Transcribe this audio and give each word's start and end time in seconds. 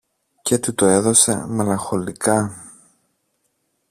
και 0.41 0.57
του 0.59 0.73
το 0.73 0.85
έδωσε 0.85 1.45
μελαγχολικά. 1.47 2.55